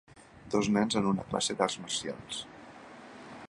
[0.53, 2.41] Dos nens en una classe d'arts marcials